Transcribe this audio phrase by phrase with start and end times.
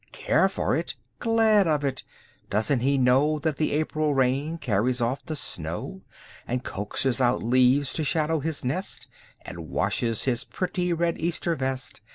[0.13, 0.95] Care for it?
[1.19, 2.03] Glad of it!
[2.49, 6.01] Doesn't he know That the April rain carries off the snow.
[6.47, 9.05] And coaxes out leaves to shadow his nest.
[9.43, 12.01] And washes his pretty red Easter vest.